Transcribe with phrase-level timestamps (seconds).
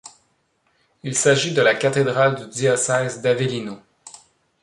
[1.03, 3.77] Il s'agit de la cathédrale du diocèse d'Avellino.